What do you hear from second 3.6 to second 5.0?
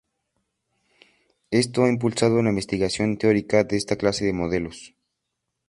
de esta clase de modelos.